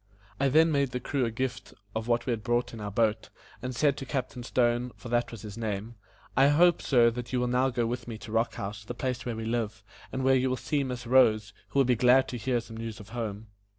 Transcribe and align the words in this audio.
I 0.39 0.49
then 0.49 0.71
made 0.71 0.93
the 0.93 0.99
crew 0.99 1.25
a 1.25 1.29
gift 1.29 1.75
of 1.93 2.07
what 2.07 2.25
we 2.25 2.31
had 2.31 2.41
brought 2.43 2.73
in 2.73 2.81
our 2.81 2.89
boat, 2.89 3.29
and 3.61 3.75
said 3.75 3.97
to 3.97 4.05
Captain 4.07 4.41
Stone, 4.41 4.93
for 4.95 5.09
that 5.09 5.29
was 5.31 5.43
his 5.43 5.59
name: 5.59 5.93
"I 6.35 6.47
hope, 6.47 6.81
sir, 6.81 7.11
that 7.11 7.31
you 7.31 7.39
will 7.39 7.45
now 7.47 7.69
go 7.69 7.85
with 7.85 8.07
me 8.07 8.17
to 8.17 8.31
Rock 8.31 8.55
House, 8.55 8.83
the 8.83 8.95
place 8.95 9.27
where 9.27 9.35
we 9.35 9.45
live, 9.45 9.83
and 10.11 10.23
where 10.23 10.33
you 10.33 10.49
will 10.49 10.57
see 10.57 10.83
Miss 10.83 11.05
Rose, 11.05 11.53
who 11.69 11.77
will 11.79 11.85
be 11.85 11.95
glad 11.95 12.27
to 12.29 12.37
hear 12.37 12.59
some 12.59 12.77
news 12.77 12.99
of 12.99 13.09
home." 13.09 13.49